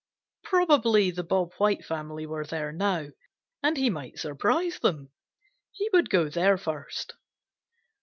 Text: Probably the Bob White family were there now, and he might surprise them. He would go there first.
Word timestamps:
Probably 0.43 1.11
the 1.11 1.23
Bob 1.23 1.53
White 1.59 1.85
family 1.85 2.25
were 2.25 2.43
there 2.43 2.71
now, 2.71 3.09
and 3.61 3.77
he 3.77 3.91
might 3.91 4.17
surprise 4.17 4.79
them. 4.79 5.11
He 5.73 5.91
would 5.93 6.09
go 6.09 6.27
there 6.27 6.57
first. 6.57 7.13